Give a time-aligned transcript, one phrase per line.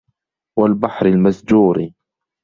[0.59, 1.89] وَالبَحرِ المَسجورِ